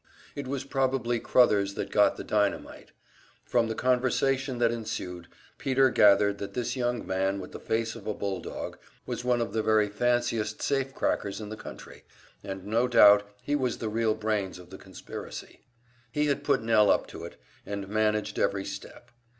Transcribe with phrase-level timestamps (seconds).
[0.35, 2.91] It was probably Crothers that got the dynamite.
[3.45, 5.27] From the conversation that ensued
[5.59, 9.41] Peter gathered that this young man with the face of a bull dog was one
[9.41, 12.03] of the very fanciest safecrackers in the country,
[12.43, 15.59] and no doubt he was the real brains of the conspiracy;
[16.11, 19.11] he had put Nell up to it, and managed every step.